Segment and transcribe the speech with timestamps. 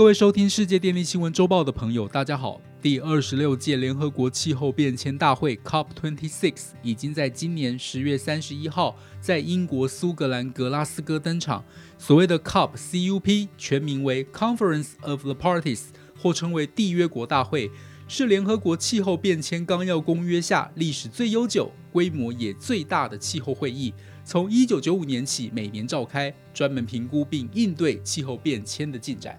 [0.00, 2.58] 各位收听世界电力新闻周报的朋友，大家好。
[2.80, 11.62] 第二十六届联合国气候变迁大会 （COP26） 已经在今年十月三十一号在英国苏格兰格拉斯哥登场。
[11.98, 17.70] 所谓的 COP（CUP） 全名为 Conference of the Parties，或称为缔约国大会，
[18.08, 23.92] 是联合国气候变迁纲要公约下历史最悠久、规模也最大的气候会议。
[24.24, 29.38] 从一九九五年起，每年召开，专门评估并应对气候变迁的进展。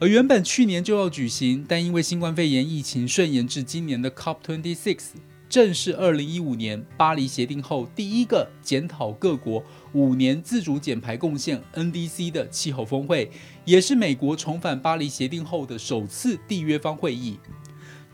[0.00, 4.98] 而原本去年就要举行，但因为新冠肺炎疫情顺延至今年的 COP26，
[5.48, 9.60] 正是二零一五年巴黎协定后第一个检讨各国
[9.94, 13.28] 五年自主减排贡献 NDC 的气候峰会，
[13.64, 17.36] 也是美国重返巴黎协定后的首次缔约方会议。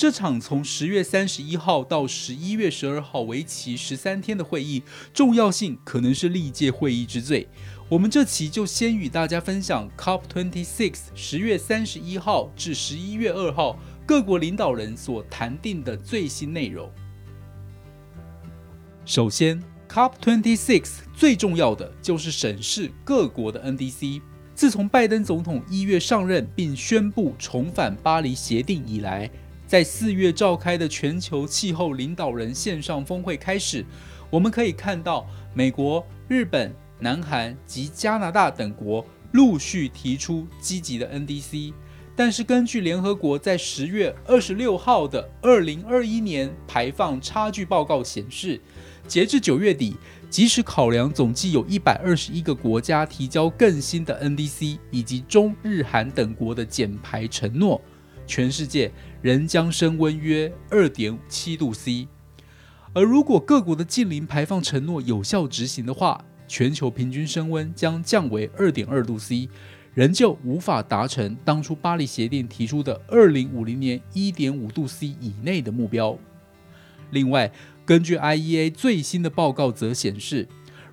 [0.00, 4.82] 这场从十月三十一号到十一月十二号为期十三天的会议，
[5.12, 7.46] 重要性可能是历届会议之最。
[7.86, 16.90] 我们这期就先与大家分享 COP26 十月三十一号至十一月二号各国领导人所谈定的最新内容。
[19.04, 24.22] 首先，COP26 最重要的就是审视各国的 NDC。
[24.54, 29.30] 自从拜登总统一月上任并宣布重返巴黎协定以来，
[29.70, 33.86] 在四月召开的全球气候领导人线上峰会开始，
[34.28, 36.74] 我们可以看到美国、日本。
[36.98, 41.72] 南韩及加拿大等国陆续提出积极的 NDC，
[42.14, 48.60] 但是根据联合国在十月二十六号的二零二一年排放差距报告显示，
[49.06, 49.96] 截至九月底，
[50.28, 57.80] 即使考量总计有一百二十一个国家提交更新的 NDC，以及中日韩等国的减排承诺，
[58.30, 62.06] 全世界仍将升温约二点七度 C。
[62.92, 69.48] 而如果各国的近零排放承诺有效执行的话，全球平均升温将降为二点二度 C，
[69.94, 76.16] 仍旧无法达成当初巴黎协定提出的二零五零年一点五度 C 以内的目标。
[77.10, 77.50] 另外，
[77.84, 80.46] 根据 IEA 最新的报告则显示，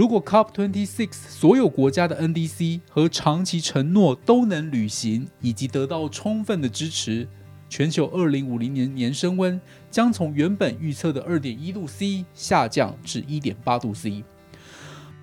[0.00, 7.28] 如果 COP26 所有国家的 NDC 和长期承诺都能履行，以及得到充分的支持，
[7.68, 9.60] 全球二零五零年年升温
[9.90, 14.24] 将从原本预测的二点一度 C 下降至一点八度 C。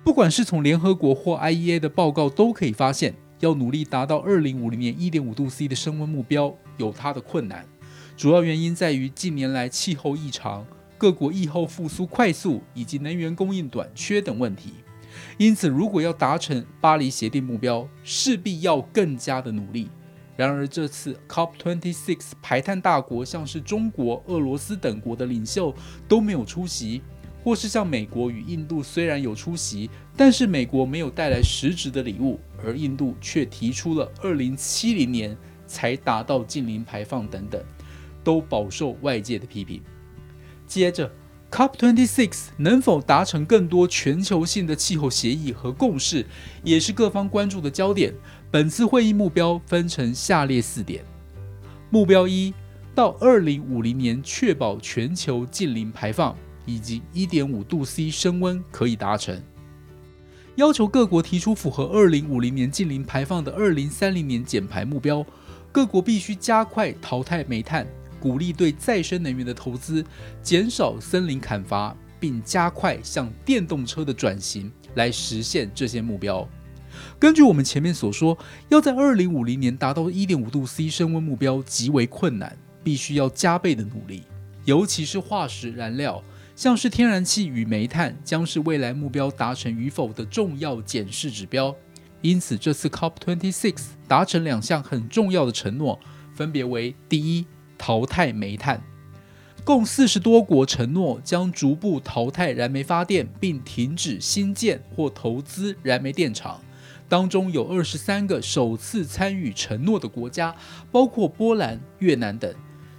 [0.04, 7.66] 不管是从联合国或 IEA 的报告，都可以发现，要努力达到二零五零年一点五度 C 的升温目标，有它的困难。
[8.16, 10.64] 主要原因在于近年来气候异常、
[10.98, 14.74] 各国疫后复苏快速以及能源供应短缺等问题。
[15.38, 19.88] 因此，如果要达成巴黎协定目标，势必要更加的努力。
[20.36, 25.74] 然而，这次 COP26 排碳大国像是中国、俄罗斯等国的领袖
[26.06, 27.00] 都没有出席。
[27.44, 35.34] 或是像美国与印度虽然有出席，但是美国没有带来实质的礼物，而印度却提出了二零七零年
[35.64, 37.62] 才达到近零排放等等，
[38.22, 39.80] 都饱受外界的批评。
[40.68, 41.10] 接着
[41.50, 46.24] ，COP26 能否达成更多全球性的气候协议和共识，
[46.62, 48.14] 也是各方关注的焦点。
[48.50, 51.02] 本次会议目标分成下列四点：
[51.90, 52.54] 目标一，
[52.94, 56.36] 到二零五零年确保全球近零排放。
[56.70, 59.42] 以及一点五度 C 升温可以达成，
[60.56, 65.24] 要求各国提出符合二零五零年近零排放的二零三零年减排目标。
[65.72, 67.86] 各国必须加快淘汰煤炭，
[68.20, 70.04] 鼓励对再生能源的投资，
[70.42, 76.48] 减少森林砍伐，并加快向电动车的转型，来实现这些目标。
[77.18, 78.36] 根据我们前面所说，
[78.68, 84.24] 要在二零五零年达到一点五度 C 升温目标极为困难，必须要加倍的努力，
[84.64, 86.22] 尤其是化石燃料。
[86.56, 91.72] 像是天然气与煤炭将是未来目标达成与否的重要检视指标，
[92.20, 93.76] 因此这次 COP26
[94.08, 96.00] 达成两项很重要的承诺，
[96.34, 97.46] 分别为：第一，
[97.78, 98.82] 淘汰煤炭，
[99.64, 106.60] 共四十多国承诺将逐步淘汰燃煤发电，并停止新建或投资燃煤电厂，
[107.08, 110.54] 当中有二十三个首次参与承诺的国家，
[110.90, 112.52] 包括波兰、越南等。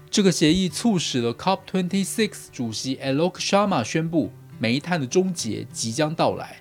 [0.10, 6.58] 这个协议促使了 COP26 主席 Alok Sharma 宣布，煤炭的终结即将到来。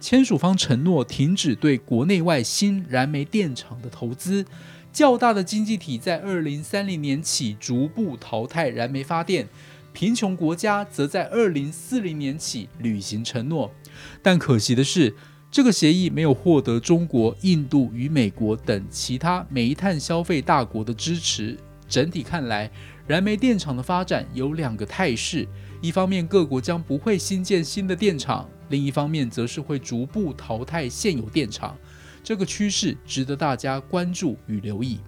[0.00, 4.44] 签署方承诺停止对国内外新燃煤电厂的投资，
[4.92, 9.48] 较大的经济体在2030年起逐步淘汰燃煤发电，
[9.92, 13.72] 贫穷国家则在2040年起履行承诺。
[14.20, 15.14] 但可惜的是，
[15.50, 21.58] 这个协议没有获得中国、印度与美国等其他煤炭消费大国的支持。
[21.88, 22.70] 整体看来，
[23.06, 25.46] 燃煤电厂的发展有两个态势：
[25.80, 31.76] 一方面，各国将不会新建新的电厂；另一方面，则是会逐步淘汰现有电厂。
[32.22, 35.00] 这个趋势值得大家关注与留意。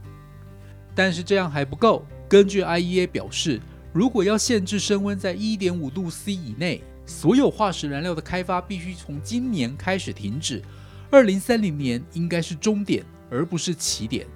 [0.95, 3.61] 但是这样还不够，根据 IEA 表示，
[3.93, 10.63] 如果要限制升温在1.5度 C 以内，所有化石燃料的开发必须从今年开始停止。
[11.11, 14.27] 2030年应该是终点，而不是起点。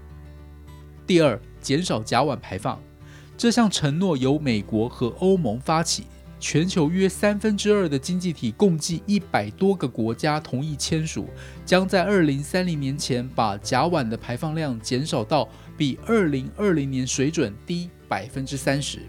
[1.07, 2.81] 第二，减少甲烷排放。
[3.37, 6.05] 这项承诺由美国和欧盟发起，
[6.41, 11.29] 全球约三分之二的经济体共计一百多个国家同意签署，
[11.67, 19.01] 将在二零三零年前把甲烷的排放量减少到比二零二零年水准低百分之三十。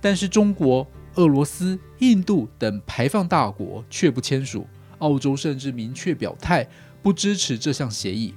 [0.00, 4.66] 但是中国、俄罗斯、印度等排放大国却不签署，
[4.98, 6.66] 澳洲甚至明确表态
[7.02, 8.34] 不支持这项协议。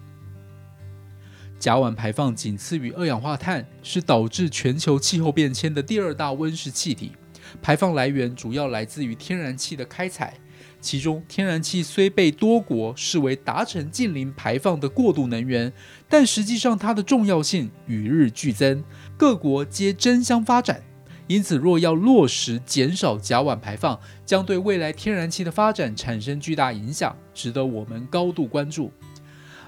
[1.59, 7.13] 甲烷排放仅次于二氧化碳，是导致全球气候变迁的第二大温室气体。
[7.61, 10.35] 排放来源主要来自于天然气的开采，
[10.81, 15.71] 其中天然气虽被多国视为达成近零排放的过渡能源，
[16.09, 18.83] 但实际上它的重要性与日俱增，
[19.17, 20.81] 各国皆争相发展。
[21.27, 28.91] 因此，若要落实减少甲烷排放，将对未来天然气的发展产生巨大影响，值得我们高度关注。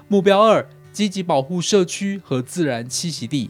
[0.08, 0.66] 目标二。
[0.92, 3.48] 积极保护社区和自然栖息地，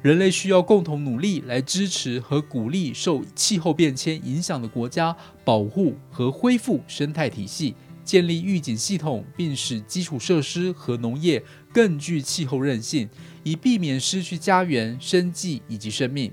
[0.00, 5.14] 人类需要共同努力来支持和鼓励受气候变迁影响的国家
[5.44, 7.74] 保护和恢复生态体系，
[8.04, 11.42] 建立预警系统，并使基础设施和农业
[11.72, 13.08] 更具气候韧性，
[13.42, 16.32] 以避免失去家园、生计以及生命。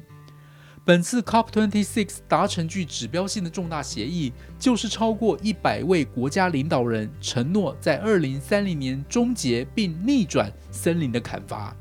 [0.85, 11.75] 本次 COP26 达成具指标性的重大协议，就是超过一百位国家领导人承诺在二零三零年终结并逆转森林的砍伐，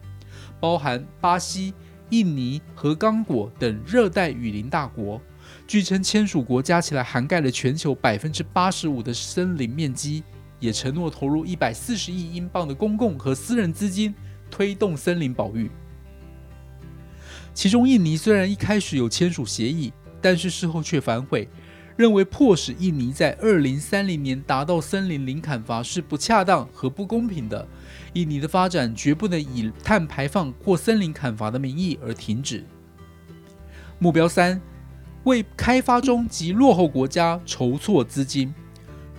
[0.61, 1.75] 包含巴西、
[2.11, 5.21] 印尼和刚果等热带雨林大国。
[5.67, 10.23] 据称，签署国加起来涵盖了全球百分之八十五的森林面积，
[10.59, 14.15] 也承诺投入一百四十亿英镑的公共和私人资金，
[14.51, 15.71] 推动森林保育。
[17.53, 21.49] 其中，印尼虽然一开始有签署协议，但是事后却反悔，
[21.97, 27.67] 认为迫使印尼在二零三零年达到森林零砍伐是不恰当和不公平的。
[28.15, 32.65] 印尼的发展绝不能以碳排放或森林砍伐的名义而停止。
[33.99, 34.61] 目标三，
[35.23, 38.53] 为开发中及落后国家筹措资金。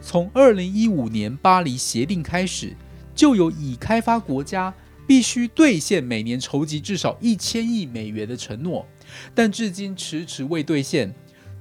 [0.01, 2.75] 从二零一五年巴黎协定开始，
[3.15, 4.73] 就有已开发国家。
[5.07, 8.87] 必须兑现每年筹集至少一千亿美元的承诺，
[9.35, 11.13] 但至今迟迟未兑现。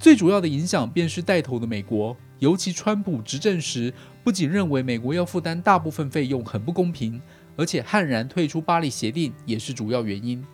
[0.04, 3.90] 最主要的影响便是带头的美国，尤其川普执政时，
[4.22, 7.18] 不仅认为美国要负担大部分费用很不公平，
[7.56, 10.44] 而且悍然退出巴黎协定也是主要原因。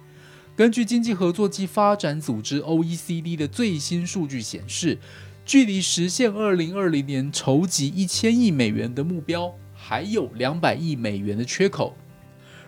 [0.55, 4.99] 根据经济合作及发展组织 （OECD） 的最新数据显示，
[5.44, 11.96] 距离实现二零二零年筹集一千亿美元的目标，还有两百亿美元的缺口。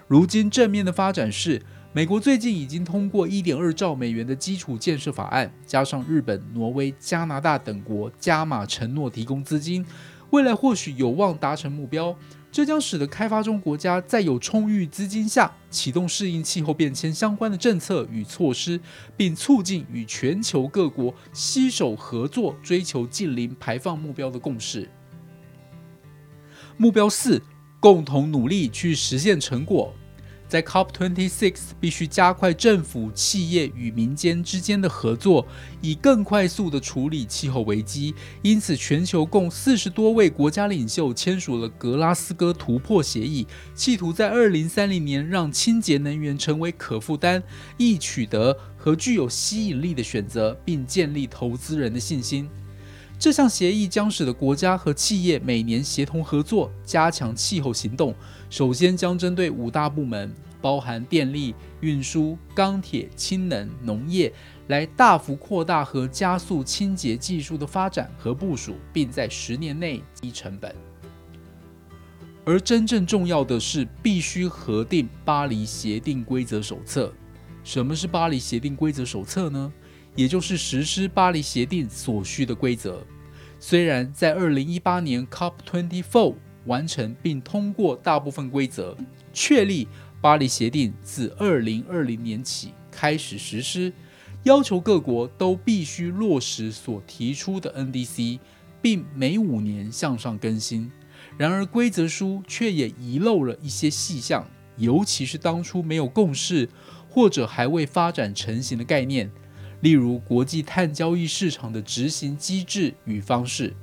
[0.09, 1.63] 如今正面的发展是，
[1.95, 9.85] 美国最近已经通过一点二兆美元的基础建设法案，加上日本、挪威、加拿大等国加码承诺提供资金，
[10.31, 12.17] 未来或许有望达成目标。
[12.51, 18.81] 这将使得开发中国家在有充裕资金下，启动适应气候变迁相关的政策与措施，
[19.15, 24.89] 并促进与全球各国携手合作，追求近零排放目标的共识。
[26.79, 27.43] 目标四，
[27.81, 29.95] 共同努力去实现成果。
[30.53, 35.47] 在 COP26 必须加快政府、企业与民间之间的合作，
[35.81, 38.15] 以更快速地处理气候危机。
[38.43, 47.43] 因此，全球共四十多位国家领袖签署了格拉斯哥突破协议，企图在2030年让清洁能源成为可负担、
[47.79, 52.47] 易取得和具有吸引力的选择，并建立投资人的信心。
[53.23, 58.13] 这项协议将使得国家和企业每年协同合作，加强气候行动。
[58.51, 64.33] 首先将针对五大部门，包含电力、运输、钢铁、氢能、农业，
[64.67, 70.75] 来大幅扩大和加速清洁技术的发展和部署，并在十年内低成本。
[72.45, 77.13] 而真正重要的是，必须核定巴黎协定规则手册。
[77.63, 79.73] 什么是巴黎协定规则手册呢？
[80.15, 83.05] 也就是实施巴黎协定所需的规则。
[83.59, 86.35] 虽然在2018年 COP24
[86.67, 88.97] 完成并通过大部分规则，
[89.33, 89.89] 确立
[90.21, 93.93] 巴黎协定自2020年起开始实施，
[94.43, 98.39] 要求各国都必须落实所提出的 NDC，
[98.81, 100.91] 并每五年向上更新。
[101.39, 106.69] 然而，规则书却也遗漏了一些细项，尤其是当初没有共识
[107.09, 109.31] 或者还未发展成型的概念。
[109.83, 113.75] 例如，国际碳交易市场的执行机制与方式。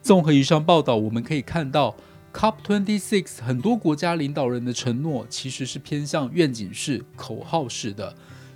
[0.00, 1.96] 综合以上报道，我们可以看到
[2.32, 8.14] COP26 很多国家领导人的承诺其实是偏向愿景式、口号式的，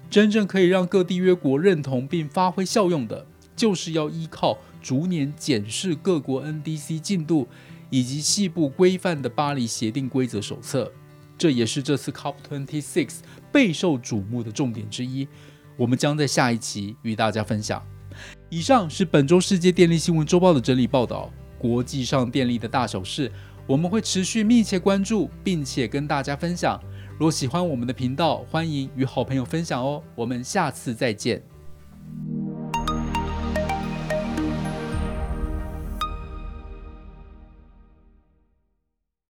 [0.08, 7.48] 真正可以让各缔约国认同并发挥效用的，就是要依靠逐年检视各国 NDC 进度
[7.90, 10.92] 以及细部规范的巴黎协定规则手册。
[11.36, 13.08] 这也是这次 COP26
[13.50, 15.26] 备受瞩目的重点之一。
[15.80, 17.82] 我们将在下一期与大家分享。
[18.50, 23.32] 以上是本周世界电力新闻周报的整理报道，国际上电力的大小事，
[23.66, 26.78] 我们会持续密切关注，并且跟大家分享。
[27.18, 30.02] 若喜欢我们的频道，欢迎与好朋友分享哦。
[30.14, 31.42] 我们下次再见。